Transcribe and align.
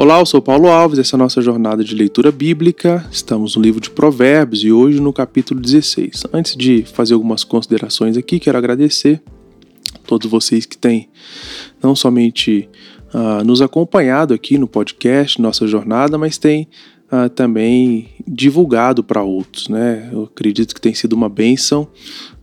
Olá, 0.00 0.20
eu 0.20 0.26
sou 0.26 0.40
Paulo 0.40 0.68
Alves, 0.68 0.96
essa 1.00 1.16
é 1.16 1.18
a 1.18 1.18
nossa 1.18 1.42
jornada 1.42 1.82
de 1.82 1.92
leitura 1.92 2.30
bíblica. 2.30 3.04
Estamos 3.10 3.56
no 3.56 3.62
livro 3.62 3.80
de 3.80 3.90
Provérbios 3.90 4.62
e 4.62 4.70
hoje 4.70 5.00
no 5.00 5.12
capítulo 5.12 5.58
16. 5.60 6.22
Antes 6.32 6.54
de 6.54 6.84
fazer 6.84 7.14
algumas 7.14 7.42
considerações 7.42 8.16
aqui, 8.16 8.38
quero 8.38 8.56
agradecer 8.56 9.20
a 9.92 9.98
todos 10.06 10.30
vocês 10.30 10.64
que 10.64 10.78
têm 10.78 11.08
não 11.82 11.96
somente 11.96 12.68
uh, 13.12 13.42
nos 13.44 13.60
acompanhado 13.60 14.32
aqui 14.32 14.56
no 14.56 14.68
podcast, 14.68 15.42
nossa 15.42 15.66
jornada, 15.66 16.16
mas 16.16 16.38
têm 16.38 16.68
uh, 17.10 17.28
também 17.28 18.10
divulgado 18.24 19.02
para 19.02 19.24
outros. 19.24 19.66
Né? 19.66 20.10
Eu 20.12 20.30
acredito 20.32 20.76
que 20.76 20.80
tem 20.80 20.94
sido 20.94 21.14
uma 21.14 21.28
bênção 21.28 21.88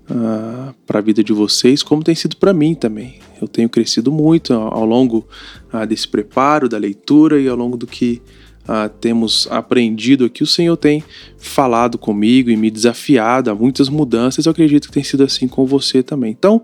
uh, 0.09 0.73
para 0.85 0.99
a 0.99 1.01
vida 1.01 1.23
de 1.23 1.33
vocês, 1.33 1.83
como 1.83 2.03
tem 2.03 2.15
sido 2.15 2.37
para 2.37 2.53
mim 2.53 2.75
também. 2.75 3.19
Eu 3.41 3.47
tenho 3.47 3.69
crescido 3.69 4.11
muito 4.11 4.53
ao 4.53 4.85
longo 4.85 5.27
uh, 5.73 5.85
desse 5.85 6.07
preparo, 6.07 6.69
da 6.69 6.77
leitura 6.77 7.39
e 7.39 7.47
ao 7.47 7.55
longo 7.55 7.77
do 7.77 7.87
que 7.87 8.21
uh, 8.63 8.89
temos 8.99 9.47
aprendido 9.51 10.25
aqui. 10.25 10.43
O 10.43 10.47
Senhor 10.47 10.75
tem 10.77 11.03
falado 11.37 11.97
comigo 11.97 12.49
e 12.49 12.57
me 12.57 12.71
desafiado 12.71 13.49
a 13.49 13.55
muitas 13.55 13.89
mudanças. 13.89 14.45
Eu 14.45 14.51
acredito 14.51 14.87
que 14.87 14.93
tem 14.93 15.03
sido 15.03 15.23
assim 15.23 15.47
com 15.47 15.65
você 15.65 16.01
também. 16.01 16.31
Então, 16.31 16.61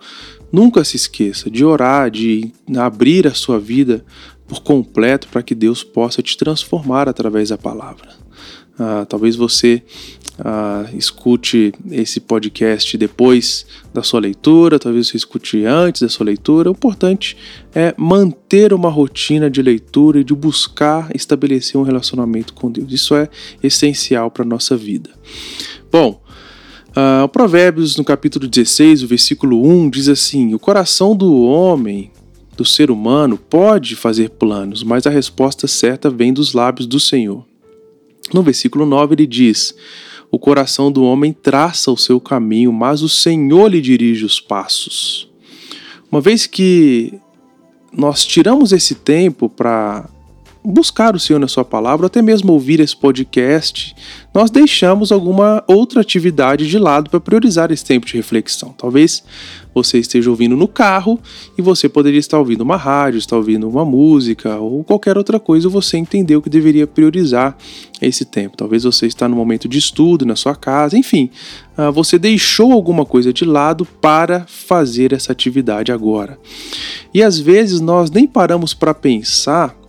nunca 0.52 0.84
se 0.84 0.96
esqueça 0.96 1.50
de 1.50 1.64
orar, 1.64 2.10
de 2.10 2.52
abrir 2.78 3.28
a 3.28 3.34
sua 3.34 3.60
vida 3.60 4.04
por 4.48 4.62
completo 4.62 5.28
para 5.30 5.42
que 5.42 5.56
Deus 5.56 5.84
possa 5.84 6.22
te 6.22 6.36
transformar 6.36 7.08
através 7.08 7.50
da 7.50 7.58
palavra. 7.58 8.10
Uh, 8.74 9.06
talvez 9.06 9.36
você 9.36 9.84
uh, 10.40 10.96
escute 10.96 11.74
esse 11.92 12.20
podcast 12.20 12.98
depois 12.98 13.66
da 13.94 14.04
sua 14.04 14.20
leitura, 14.20 14.80
talvez 14.80 15.08
você 15.08 15.18
escute 15.18 15.66
antes 15.66 16.02
da 16.02 16.10
sua 16.10 16.26
leitura. 16.26 16.70
O 16.70 16.74
importante 16.74 17.38
é 17.74 17.94
manter 17.98 18.74
uma 18.74 18.90
rotina 18.90 19.50
de 19.50 19.62
leitura 19.62 20.20
e 20.20 20.24
de 20.24 20.34
buscar 20.34 21.10
estabelecer 21.16 21.80
um 21.80 21.84
relacionamento 21.84 22.54
com 22.54 22.72
Deus. 22.72 22.92
Isso 22.92 23.16
é 23.16 23.30
essencial 23.62 24.32
para 24.32 24.44
a 24.44 24.48
nossa 24.48 24.76
vida. 24.78 25.10
Bom, 25.92 26.22
uh, 26.90 27.28
Provérbios, 27.30 27.98
no 27.98 28.04
capítulo 28.04 28.48
16, 28.48 29.04
o 29.04 29.08
versículo 29.08 29.66
1, 29.66 29.90
diz 29.90 30.08
assim: 30.08 30.54
O 30.54 30.60
coração 30.60 31.16
do 31.16 31.42
homem 31.44 32.12
do 32.56 32.66
ser 32.66 32.92
humano 32.92 33.38
pode 33.38 33.96
fazer 33.96 34.30
planos, 34.30 34.84
mas 34.84 35.08
a 35.08 35.10
resposta 35.10 35.68
certa 35.68 36.10
vem 36.10 36.34
dos 36.34 36.54
lábios 36.54 36.86
do 36.86 37.00
Senhor. 37.00 37.46
No 38.34 38.44
versículo 38.44 38.86
9 38.86 39.16
ele 39.16 39.28
diz: 39.28 39.76
o 40.32 40.40
coração 40.40 40.90
do 40.90 41.04
homem 41.04 41.34
traça 41.34 41.92
o 41.92 41.98
seu 41.98 42.20
caminho, 42.20 42.72
mas 42.72 43.02
o 43.02 43.10
Senhor 43.10 43.68
lhe 43.68 43.82
dirige 43.82 44.24
os 44.24 44.40
passos. 44.40 45.30
Uma 46.10 46.22
vez 46.22 46.48
que 46.48 47.20
nós 47.92 48.26
tiramos 48.26 48.72
esse 48.72 48.96
tempo 48.96 49.50
para 49.50 50.10
buscar 50.64 51.16
o 51.16 51.20
Senhor 51.20 51.40
na 51.40 51.48
Sua 51.48 51.66
palavra, 51.66 52.06
ou 52.06 52.08
até 52.08 52.22
mesmo 52.22 52.54
ouvir 52.54 52.80
esse 52.80 52.96
podcast, 52.96 53.96
nós 54.34 54.50
deixamos 54.50 55.12
alguma 55.12 55.64
outra 55.68 56.02
atividade 56.02 56.68
de 56.68 56.78
lado 56.78 57.10
para 57.10 57.20
priorizar 57.20 57.72
esse 57.72 57.84
tempo 57.84 58.06
de 58.06 58.16
reflexão. 58.16 58.74
Talvez 58.78 59.24
você 59.74 59.98
esteja 59.98 60.30
ouvindo 60.30 60.56
no 60.56 60.68
carro 60.68 61.20
e 61.58 61.62
você 61.62 61.88
poderia 61.90 62.20
estar 62.20 62.38
ouvindo 62.38 62.62
uma 62.62 62.78
rádio, 62.78 63.18
estar 63.18 63.38
ouvindo 63.38 63.68
uma 63.68 63.86
música 63.86 64.58
ou 64.58 64.84
qualquer 64.84 65.18
outra 65.18 65.40
coisa, 65.40 65.70
você 65.70 65.98
entendeu 65.98 66.42
que 66.42 66.50
deveria 66.50 66.86
priorizar 66.86 67.58
esse 68.02 68.26
tempo. 68.26 68.58
Talvez 68.58 68.84
você 68.84 69.08
está 69.08 69.28
no 69.28 69.36
momento 69.36 69.68
de 69.68 69.78
estudo 69.78 70.26
na 70.26 70.36
sua 70.36 70.56
casa, 70.56 70.98
enfim, 70.98 71.30
ah, 71.78 71.90
você 71.90 72.20
deixou 72.20 72.72
alguma 72.72 73.06
coisa 73.06 73.32
de 73.34 73.46
lado 73.46 73.86
para 73.86 74.46
fazer 74.48 75.14
essa 75.14 75.32
atividade 75.32 75.92
agora. 75.92 76.38
E 77.14 77.24
às 77.24 77.40
vezes 77.40 77.80
nós 77.80 78.12
nem 78.12 78.28
paramos 78.28 78.74
para 78.74 78.94
pensar 78.94 79.81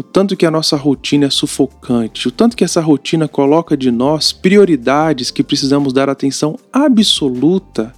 o 0.00 0.02
tanto 0.02 0.34
que 0.34 0.46
a 0.46 0.50
nossa 0.50 0.78
rotina 0.78 1.26
é 1.26 1.30
sufocante, 1.30 2.26
o 2.26 2.30
tanto 2.30 2.56
que 2.56 2.64
essa 2.64 2.80
rotina 2.80 3.28
coloca 3.28 3.76
de 3.76 3.90
nós 3.90 4.32
prioridades 4.32 5.30
que 5.30 5.42
precisamos 5.42 5.92
dar 5.92 6.08
atenção 6.08 6.58
absoluta. 6.72 7.92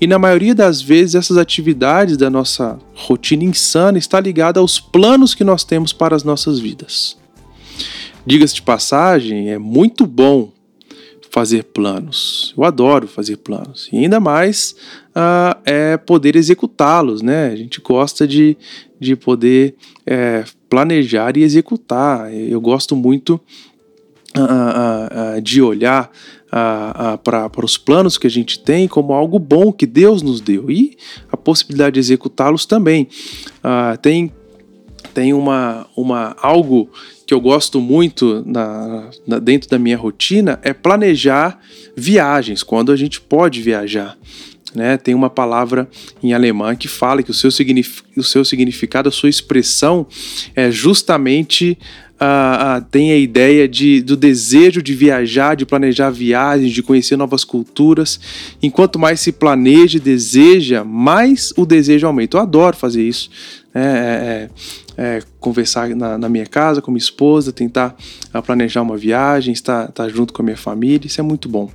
E 0.00 0.06
na 0.06 0.18
maioria 0.18 0.54
das 0.54 0.80
vezes 0.80 1.14
essas 1.14 1.36
atividades 1.36 2.16
da 2.16 2.30
nossa 2.30 2.78
rotina 2.94 3.44
insana 3.44 3.98
está 3.98 4.18
ligada 4.18 4.58
aos 4.58 4.80
planos 4.80 5.34
que 5.34 5.44
nós 5.44 5.64
temos 5.64 5.92
para 5.92 6.16
as 6.16 6.24
nossas 6.24 6.58
vidas. 6.58 7.18
Diga-se 8.24 8.54
de 8.54 8.62
passagem, 8.62 9.50
é 9.50 9.58
muito 9.58 10.06
bom 10.06 10.50
fazer 11.30 11.64
planos. 11.64 12.54
Eu 12.56 12.64
adoro 12.64 13.06
fazer 13.06 13.36
planos. 13.36 13.90
E 13.92 13.98
ainda 13.98 14.18
mais 14.18 14.74
uh, 15.10 15.60
é 15.66 15.98
poder 15.98 16.36
executá-los, 16.36 17.20
né? 17.20 17.48
A 17.48 17.56
gente 17.56 17.82
gosta 17.82 18.26
de, 18.26 18.56
de 18.98 19.14
poder 19.14 19.74
é, 20.06 20.44
planejar 20.74 21.36
e 21.36 21.44
executar. 21.44 22.34
Eu 22.34 22.60
gosto 22.60 22.96
muito 22.96 23.40
uh, 24.36 25.36
uh, 25.36 25.40
de 25.40 25.62
olhar 25.62 26.10
para 27.22 27.64
os 27.64 27.78
planos 27.78 28.18
que 28.18 28.26
a 28.26 28.30
gente 28.30 28.58
tem 28.58 28.88
como 28.88 29.12
algo 29.12 29.38
bom 29.38 29.72
que 29.72 29.86
Deus 29.86 30.20
nos 30.20 30.40
deu 30.40 30.68
e 30.70 30.96
a 31.30 31.36
possibilidade 31.36 31.94
de 31.94 32.00
executá-los 32.00 32.64
também. 32.64 33.08
tem 34.02 34.32
tem 35.12 35.32
uma, 35.32 35.86
uma 35.96 36.36
algo 36.40 36.88
que 37.26 37.34
eu 37.34 37.40
gosto 37.40 37.80
muito 37.80 38.42
na, 38.46 39.10
na, 39.26 39.38
dentro 39.38 39.68
da 39.68 39.78
minha 39.78 39.96
rotina 39.96 40.58
é 40.62 40.72
planejar 40.72 41.60
viagens, 41.96 42.62
quando 42.64 42.90
a 42.90 42.96
gente 42.96 43.20
pode 43.20 43.62
viajar. 43.62 44.16
Né? 44.74 44.96
Tem 44.96 45.14
uma 45.14 45.30
palavra 45.30 45.88
em 46.22 46.32
alemão 46.32 46.74
que 46.74 46.88
fala 46.88 47.22
que 47.22 47.30
o 47.30 47.34
seu, 47.34 47.48
o 48.16 48.22
seu 48.22 48.44
significado, 48.44 49.08
a 49.08 49.12
sua 49.12 49.28
expressão 49.28 50.06
é 50.54 50.70
justamente 50.70 51.78
Uh, 52.14 52.78
uh, 52.78 52.84
tem 52.92 53.10
a 53.10 53.16
ideia 53.16 53.66
de, 53.66 54.00
do 54.00 54.16
desejo 54.16 54.80
de 54.80 54.94
viajar, 54.94 55.56
de 55.56 55.66
planejar 55.66 56.10
viagens, 56.10 56.72
de 56.72 56.80
conhecer 56.80 57.16
novas 57.16 57.44
culturas. 57.44 58.20
Enquanto 58.62 59.00
mais 59.00 59.18
se 59.18 59.32
planeja 59.32 59.98
e 59.98 60.00
deseja, 60.00 60.84
mais 60.84 61.52
o 61.56 61.66
desejo 61.66 62.06
aumenta. 62.06 62.36
Eu 62.36 62.40
adoro 62.40 62.76
fazer 62.76 63.02
isso. 63.02 63.28
Né? 63.74 63.82
É, 63.82 64.48
é, 64.96 65.16
é, 65.16 65.22
conversar 65.40 65.88
na, 65.88 66.16
na, 66.16 66.28
minha 66.28 66.46
casa 66.46 66.80
com 66.80 66.92
minha 66.92 66.98
esposa, 66.98 67.52
tentar 67.52 67.96
uh, 68.32 68.40
planejar 68.40 68.82
uma 68.82 68.96
viagem, 68.96 69.52
estar, 69.52 69.88
estar 69.88 70.08
junto 70.08 70.32
com 70.32 70.40
a 70.40 70.44
minha 70.44 70.56
família. 70.56 71.08
Isso 71.08 71.20
é 71.20 71.24
muito 71.24 71.48
bom. 71.48 71.68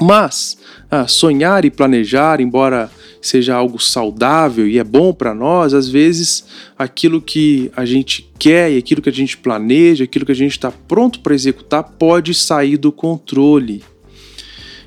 Mas 0.00 0.58
ah, 0.90 1.06
sonhar 1.06 1.64
e 1.64 1.70
planejar, 1.70 2.40
embora 2.40 2.90
seja 3.20 3.54
algo 3.54 3.78
saudável 3.80 4.68
e 4.68 4.78
é 4.78 4.84
bom 4.84 5.12
para 5.12 5.34
nós, 5.34 5.74
às 5.74 5.88
vezes 5.88 6.44
aquilo 6.78 7.20
que 7.20 7.70
a 7.74 7.84
gente 7.84 8.30
quer 8.38 8.70
e 8.70 8.78
aquilo 8.78 9.02
que 9.02 9.08
a 9.08 9.12
gente 9.12 9.36
planeja, 9.36 10.04
aquilo 10.04 10.26
que 10.26 10.32
a 10.32 10.36
gente 10.36 10.52
está 10.52 10.70
pronto 10.70 11.20
para 11.20 11.34
executar, 11.34 11.82
pode 11.82 12.34
sair 12.34 12.76
do 12.76 12.92
controle. 12.92 13.82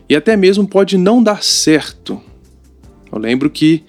E 0.08 0.16
até 0.16 0.38
mesmo 0.38 0.68
pode 0.68 0.98
não 0.98 1.22
dar 1.22 1.44
certo. 1.44 2.22
Eu 3.12 3.20
lembro 3.20 3.50
que 3.50 3.84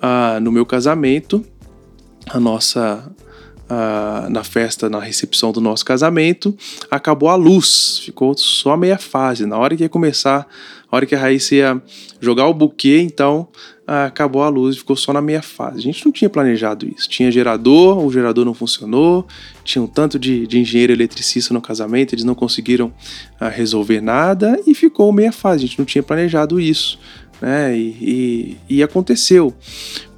ah, 0.00 0.38
no 0.40 0.52
meu 0.52 0.64
casamento, 0.64 1.44
a 2.28 2.38
nossa 2.38 3.10
na 4.30 4.44
festa, 4.44 4.88
na 4.88 5.00
recepção 5.00 5.52
do 5.52 5.60
nosso 5.60 5.84
casamento, 5.84 6.56
acabou 6.90 7.28
a 7.28 7.34
luz, 7.34 8.00
ficou 8.04 8.36
só 8.36 8.76
meia 8.76 8.98
fase. 8.98 9.44
Na 9.44 9.58
hora 9.58 9.76
que 9.76 9.82
ia 9.82 9.88
começar, 9.88 10.46
a 10.90 10.96
hora 10.96 11.04
que 11.04 11.14
a 11.14 11.18
Raíssa 11.18 11.54
ia 11.54 11.82
jogar 12.20 12.46
o 12.46 12.54
buquê, 12.54 13.00
então 13.00 13.48
acabou 13.86 14.42
a 14.42 14.48
luz, 14.48 14.76
ficou 14.76 14.96
só 14.96 15.12
na 15.12 15.20
meia 15.20 15.42
fase. 15.42 15.78
A 15.78 15.82
gente 15.82 16.04
não 16.04 16.12
tinha 16.12 16.28
planejado 16.28 16.88
isso. 16.88 17.08
Tinha 17.08 17.30
gerador, 17.30 18.04
o 18.04 18.10
gerador 18.10 18.44
não 18.44 18.54
funcionou, 18.54 19.26
tinha 19.64 19.82
um 19.82 19.86
tanto 19.86 20.18
de, 20.18 20.46
de 20.46 20.58
engenheiro 20.58 20.92
eletricista 20.92 21.54
no 21.54 21.60
casamento, 21.60 22.14
eles 22.14 22.24
não 22.24 22.34
conseguiram 22.34 22.92
resolver 23.52 24.00
nada 24.00 24.60
e 24.66 24.74
ficou 24.74 25.12
meia 25.12 25.32
fase. 25.32 25.64
A 25.64 25.66
gente 25.68 25.78
não 25.78 25.86
tinha 25.86 26.02
planejado 26.02 26.60
isso. 26.60 26.98
Né? 27.40 27.76
e, 27.76 28.56
e, 28.68 28.76
e 28.76 28.82
aconteceu. 28.82 29.52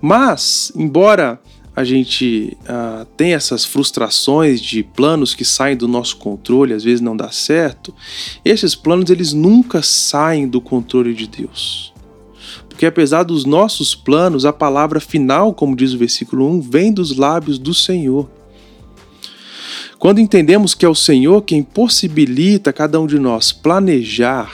Mas, 0.01 0.73
embora 0.77 1.41
a 1.79 1.85
gente 1.85 2.59
uh, 2.63 3.05
tem 3.17 3.35
essas 3.35 3.65
frustrações 3.65 4.61
de 4.61 4.83
planos 4.83 5.33
que 5.33 5.45
saem 5.45 5.77
do 5.77 5.87
nosso 5.87 6.17
controle, 6.17 6.75
às 6.75 6.83
vezes 6.83 7.01
não 7.01 7.17
dá 7.17 7.31
certo, 7.31 7.95
esses 8.45 8.75
planos 8.75 9.09
eles 9.11 9.33
nunca 9.33 9.81
saem 9.81 10.49
do 10.49 10.61
controle 10.61 11.15
de 11.15 11.29
Deus. 11.29 11.95
Porque 12.69 12.85
apesar 12.85 13.23
dos 13.23 13.45
nossos 13.45 13.95
planos, 13.95 14.45
a 14.45 14.53
palavra 14.53 14.99
final, 14.99 15.55
como 15.55 15.77
diz 15.77 15.93
o 15.93 15.99
versículo 15.99 16.51
1, 16.51 16.63
vem 16.63 16.93
dos 16.93 17.17
lábios 17.17 17.61
do 17.61 17.73
Senhor. 17.73 18.29
Quando 20.01 20.19
entendemos 20.19 20.75
que 20.75 20.85
é 20.85 20.89
o 20.89 20.97
Senhor 20.97 21.43
quem 21.43 21.63
possibilita 21.63 22.73
cada 22.73 23.01
um 23.01 23.07
de 23.07 23.21
nós 23.21 23.53
planejar, 23.53 24.53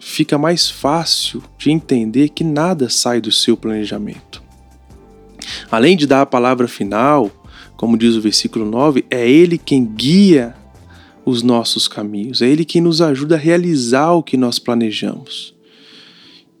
fica 0.00 0.36
mais 0.36 0.68
fácil 0.68 1.40
de 1.56 1.70
entender 1.70 2.30
que 2.30 2.42
nada 2.42 2.90
sai 2.90 3.20
do 3.20 3.30
seu 3.30 3.56
planejamento. 3.56 4.41
Além 5.70 5.96
de 5.96 6.06
dar 6.06 6.22
a 6.22 6.26
palavra 6.26 6.68
final, 6.68 7.30
como 7.76 7.96
diz 7.96 8.14
o 8.14 8.20
versículo 8.20 8.64
9, 8.64 9.04
é 9.10 9.28
Ele 9.28 9.58
quem 9.58 9.84
guia 9.84 10.54
os 11.24 11.42
nossos 11.42 11.86
caminhos, 11.86 12.42
é 12.42 12.48
Ele 12.48 12.64
quem 12.64 12.80
nos 12.80 13.00
ajuda 13.00 13.36
a 13.36 13.38
realizar 13.38 14.12
o 14.12 14.22
que 14.22 14.36
nós 14.36 14.58
planejamos. 14.58 15.54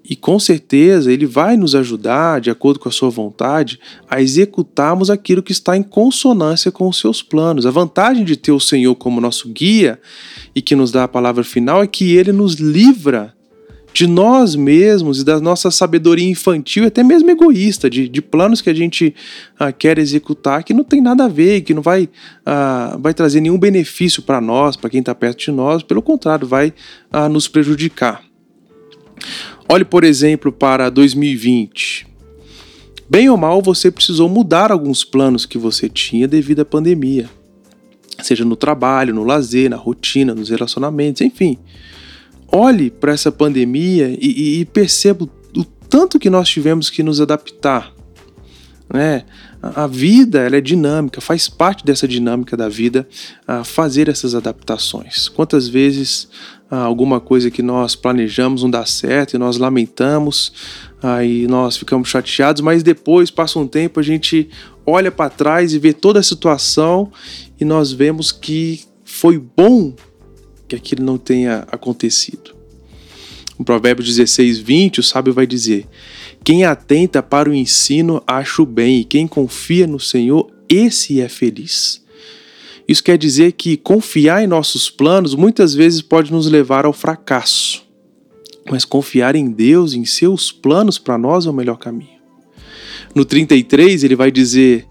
E 0.04 0.16
com 0.16 0.38
certeza 0.38 1.12
ele 1.12 1.26
vai 1.26 1.56
nos 1.56 1.74
ajudar, 1.74 2.40
de 2.40 2.50
acordo 2.50 2.80
com 2.80 2.88
a 2.88 2.92
sua 2.92 3.08
vontade, 3.08 3.78
a 4.10 4.20
executarmos 4.20 5.10
aquilo 5.10 5.42
que 5.42 5.52
está 5.52 5.76
em 5.76 5.82
consonância 5.82 6.72
com 6.72 6.88
os 6.88 6.98
seus 6.98 7.22
planos. 7.22 7.66
A 7.66 7.70
vantagem 7.70 8.24
de 8.24 8.36
ter 8.36 8.52
o 8.52 8.60
Senhor 8.60 8.94
como 8.96 9.20
nosso 9.20 9.48
guia 9.48 10.00
e 10.54 10.60
que 10.60 10.74
nos 10.74 10.90
dá 10.90 11.04
a 11.04 11.08
palavra 11.08 11.44
final 11.44 11.82
é 11.82 11.86
que 11.86 12.16
ele 12.16 12.32
nos 12.32 12.54
livra 12.54 13.34
de 13.92 14.06
nós 14.06 14.56
mesmos 14.56 15.20
e 15.20 15.24
da 15.24 15.38
nossa 15.38 15.70
sabedoria 15.70 16.28
infantil, 16.28 16.86
até 16.86 17.02
mesmo 17.02 17.30
egoísta, 17.30 17.90
de, 17.90 18.08
de 18.08 18.22
planos 18.22 18.60
que 18.60 18.70
a 18.70 18.74
gente 18.74 19.14
ah, 19.58 19.70
quer 19.70 19.98
executar 19.98 20.64
que 20.64 20.72
não 20.72 20.82
tem 20.82 21.00
nada 21.00 21.24
a 21.24 21.28
ver, 21.28 21.60
que 21.60 21.74
não 21.74 21.82
vai, 21.82 22.08
ah, 22.44 22.96
vai 22.98 23.12
trazer 23.12 23.40
nenhum 23.40 23.58
benefício 23.58 24.22
para 24.22 24.40
nós, 24.40 24.76
para 24.76 24.88
quem 24.88 25.00
está 25.00 25.14
perto 25.14 25.44
de 25.44 25.50
nós, 25.50 25.82
pelo 25.82 26.00
contrário, 26.00 26.46
vai 26.46 26.72
ah, 27.10 27.28
nos 27.28 27.48
prejudicar. 27.48 28.22
Olhe, 29.68 29.84
por 29.84 30.04
exemplo, 30.04 30.50
para 30.50 30.88
2020. 30.90 32.06
Bem 33.08 33.28
ou 33.28 33.36
mal, 33.36 33.60
você 33.60 33.90
precisou 33.90 34.28
mudar 34.28 34.72
alguns 34.72 35.04
planos 35.04 35.44
que 35.44 35.58
você 35.58 35.88
tinha 35.88 36.26
devido 36.26 36.60
à 36.60 36.64
pandemia, 36.64 37.28
seja 38.22 38.42
no 38.42 38.56
trabalho, 38.56 39.14
no 39.14 39.22
lazer, 39.22 39.68
na 39.68 39.76
rotina, 39.76 40.34
nos 40.34 40.48
relacionamentos, 40.48 41.20
enfim 41.20 41.58
olhe 42.52 42.90
para 42.90 43.12
essa 43.12 43.32
pandemia 43.32 44.16
e, 44.20 44.60
e, 44.60 44.64
perceba 44.66 45.24
o 45.24 45.64
tanto 45.88 46.18
que 46.18 46.28
nós 46.28 46.48
tivemos 46.48 46.90
que 46.90 47.02
nos 47.02 47.20
adaptar. 47.20 47.92
Né? 48.92 49.24
A 49.62 49.86
vida 49.86 50.40
ela 50.40 50.56
é 50.56 50.60
dinâmica, 50.60 51.20
faz 51.20 51.48
parte 51.48 51.84
dessa 51.84 52.06
dinâmica 52.06 52.56
da 52.56 52.68
vida 52.68 53.08
a 53.46 53.64
fazer 53.64 54.08
essas 54.08 54.34
adaptações. 54.34 55.28
Quantas 55.28 55.66
vezes 55.66 56.28
alguma 56.68 57.20
coisa 57.20 57.50
que 57.50 57.62
nós 57.62 57.94
planejamos 57.94 58.62
não 58.62 58.70
dá 58.70 58.84
certo 58.86 59.34
e 59.34 59.38
nós 59.38 59.58
lamentamos, 59.58 60.52
aí 61.02 61.46
nós 61.46 61.76
ficamos 61.76 62.08
chateados, 62.08 62.62
mas 62.62 62.82
depois 62.82 63.30
passa 63.30 63.58
um 63.58 63.66
tempo 63.66 64.00
a 64.00 64.02
gente 64.02 64.48
olha 64.86 65.12
para 65.12 65.30
trás 65.30 65.74
e 65.74 65.78
vê 65.78 65.92
toda 65.92 66.20
a 66.20 66.22
situação 66.22 67.12
e 67.60 67.64
nós 67.64 67.92
vemos 67.92 68.32
que 68.32 68.84
foi 69.04 69.38
bom 69.38 69.94
que 70.72 70.76
aquilo 70.76 71.04
não 71.04 71.18
tenha 71.18 71.66
acontecido. 71.70 72.54
No 73.58 73.64
Provérbio 73.64 74.04
16, 74.04 74.58
20, 74.58 75.00
o 75.00 75.02
sábio 75.02 75.32
vai 75.32 75.46
dizer: 75.46 75.86
Quem 76.42 76.64
atenta 76.64 77.22
para 77.22 77.50
o 77.50 77.54
ensino 77.54 78.22
acha 78.26 78.62
o 78.62 78.66
bem, 78.66 79.00
e 79.00 79.04
quem 79.04 79.26
confia 79.26 79.86
no 79.86 80.00
Senhor, 80.00 80.50
esse 80.68 81.20
é 81.20 81.28
feliz. 81.28 82.02
Isso 82.88 83.04
quer 83.04 83.18
dizer 83.18 83.52
que 83.52 83.76
confiar 83.76 84.42
em 84.42 84.46
nossos 84.46 84.90
planos 84.90 85.34
muitas 85.34 85.74
vezes 85.74 86.00
pode 86.00 86.32
nos 86.32 86.46
levar 86.46 86.84
ao 86.84 86.92
fracasso, 86.92 87.84
mas 88.70 88.84
confiar 88.84 89.36
em 89.36 89.50
Deus, 89.50 89.92
em 89.92 90.04
seus 90.04 90.50
planos 90.50 90.98
para 90.98 91.18
nós 91.18 91.46
é 91.46 91.50
o 91.50 91.54
melhor 91.54 91.76
caminho. 91.76 92.20
No 93.14 93.24
33, 93.26 94.02
ele 94.02 94.16
vai 94.16 94.30
dizer: 94.30 94.86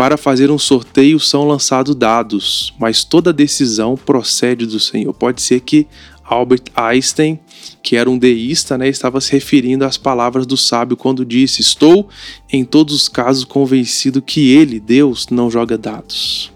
para 0.00 0.16
fazer 0.16 0.50
um 0.50 0.56
sorteio 0.56 1.20
são 1.20 1.46
lançados 1.46 1.94
dados, 1.94 2.72
mas 2.80 3.04
toda 3.04 3.34
decisão 3.34 3.98
procede 3.98 4.64
do 4.64 4.80
Senhor. 4.80 5.12
Pode 5.12 5.42
ser 5.42 5.60
que 5.60 5.86
Albert 6.24 6.62
Einstein, 6.74 7.38
que 7.82 7.96
era 7.96 8.08
um 8.08 8.16
deísta, 8.16 8.78
né, 8.78 8.88
estava 8.88 9.20
se 9.20 9.30
referindo 9.30 9.84
às 9.84 9.98
palavras 9.98 10.46
do 10.46 10.56
sábio 10.56 10.96
quando 10.96 11.22
disse: 11.22 11.60
Estou 11.60 12.08
em 12.50 12.64
todos 12.64 12.94
os 12.94 13.08
casos 13.10 13.44
convencido 13.44 14.22
que 14.22 14.50
ele, 14.54 14.80
Deus, 14.80 15.28
não 15.28 15.50
joga 15.50 15.76
dados. 15.76 16.50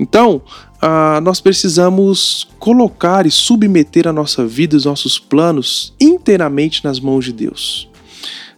Então, 0.00 0.40
ah, 0.80 1.20
nós 1.22 1.38
precisamos 1.38 2.48
colocar 2.58 3.26
e 3.26 3.30
submeter 3.30 4.08
a 4.08 4.12
nossa 4.12 4.46
vida, 4.46 4.74
os 4.74 4.86
nossos 4.86 5.18
planos, 5.18 5.92
inteiramente 6.00 6.82
nas 6.82 6.98
mãos 6.98 7.26
de 7.26 7.34
Deus 7.34 7.90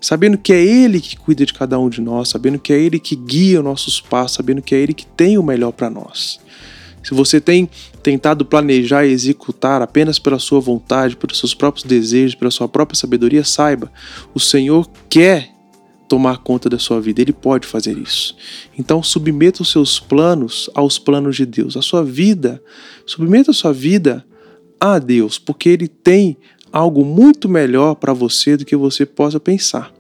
sabendo 0.01 0.39
que 0.39 0.53
é 0.53 0.65
Ele 0.65 1.01
que 1.01 1.17
cuida 1.17 1.45
de 1.45 1.53
cada 1.53 1.79
um 1.79 1.89
de 1.89 2.01
nós, 2.01 2.29
sabendo 2.29 2.59
que 2.59 2.73
é 2.73 2.79
Ele 2.79 2.99
que 2.99 3.17
guia 3.17 3.59
os 3.59 3.65
nossos 3.65 4.01
passos, 4.01 4.37
sabendo 4.37 4.63
que 4.63 4.75
é 4.75 4.79
Ele 4.79 4.95
que 4.95 5.07
tem 5.07 5.39
o 5.39 5.43
melhor 5.43 5.73
para 5.73 5.91
nós. 5.91 6.41
Se 7.03 7.15
você 7.15 7.41
tem 7.41 7.69
tentado 8.03 8.45
planejar 8.45 9.07
e 9.07 9.13
executar 9.13 9.81
apenas 9.81 10.19
pela 10.19 10.39
sua 10.39 10.61
vontade, 10.61 11.17
pelos 11.17 11.39
seus 11.39 11.55
próprios 11.55 11.87
desejos, 11.87 12.35
pela 12.35 12.51
sua 12.51 12.69
própria 12.69 12.99
sabedoria, 12.99 13.45
saiba, 13.45 13.91
o 14.35 14.41
Senhor 14.41 14.89
quer 15.09 15.51
tomar 16.09 16.39
conta 16.39 16.69
da 16.69 16.79
sua 16.79 17.01
vida, 17.01 17.21
ele 17.21 17.33
pode 17.33 17.67
fazer 17.67 17.97
isso. 17.99 18.35
Então, 18.79 19.03
submeta 19.03 19.63
os 19.63 19.71
seus 19.71 20.01
planos 20.01 20.71
aos 20.75 20.99
planos 20.99 21.37
de 21.37 21.45
Deus. 21.45 21.77
A 21.77 21.83
sua 21.83 22.03
vida, 22.03 22.63
submeta 23.07 23.51
a 23.51 23.55
sua 23.55 23.73
vida 23.73 24.25
a 24.81 24.99
Deus, 24.99 25.39
porque 25.39 25.69
ele 25.69 25.87
tem 25.87 26.37
algo 26.73 27.05
muito 27.05 27.49
melhor 27.49 27.95
para 27.95 28.13
você 28.13 28.57
do 28.57 28.65
que 28.65 28.77
você 28.77 29.05
possa 29.07 29.39
pensar. 29.39 29.93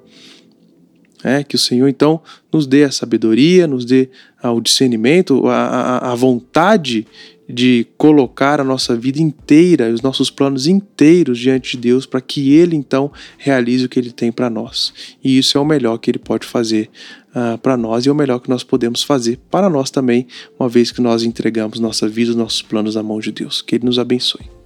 É, 1.25 1.43
que 1.43 1.57
o 1.57 1.59
Senhor 1.59 1.89
então 1.89 2.21
nos 2.53 2.65
dê 2.67 2.85
a 2.85 2.93
sabedoria, 2.93 3.67
nos 3.67 3.85
dê 3.85 4.09
ah, 4.41 4.53
o 4.53 4.61
discernimento, 4.61 5.49
a, 5.49 5.57
a, 5.57 6.13
a 6.13 6.15
vontade 6.15 7.07
de 7.49 7.87
colocar 7.97 8.61
a 8.61 8.65
nossa 8.65 8.95
vida 8.95 9.21
inteira, 9.21 9.91
os 9.91 10.03
nossos 10.03 10.31
planos 10.31 10.67
inteiros 10.67 11.39
diante 11.39 11.73
de 11.73 11.79
Deus, 11.79 12.05
para 12.05 12.21
que 12.21 12.53
Ele 12.53 12.77
então 12.77 13.11
realize 13.39 13.87
o 13.87 13.89
que 13.89 13.99
Ele 13.99 14.13
tem 14.13 14.31
para 14.31 14.51
nós. 14.51 14.93
E 15.25 15.39
isso 15.39 15.57
é 15.57 15.61
o 15.61 15.65
melhor 15.65 15.97
que 15.97 16.11
Ele 16.11 16.19
pode 16.19 16.47
fazer 16.47 16.91
uh, 17.31 17.57
para 17.59 17.77
nós 17.77 18.05
e 18.05 18.11
é 18.11 18.13
o 18.13 18.15
melhor 18.15 18.39
que 18.39 18.51
nós 18.51 18.63
podemos 18.63 19.03
fazer 19.03 19.39
para 19.51 19.71
nós 19.71 19.91
também, 19.91 20.27
uma 20.61 20.69
vez 20.69 20.93
que 20.93 21.01
nós 21.01 21.23
entregamos 21.23 21.81
nossa 21.81 22.07
vida, 22.07 22.31
os 22.31 22.37
nossos 22.37 22.61
planos 22.61 22.97
à 22.97 23.03
mão 23.03 23.19
de 23.19 23.33
Deus. 23.33 23.63
Que 23.63 23.77
Ele 23.77 23.87
nos 23.87 23.99
abençoe. 23.99 24.58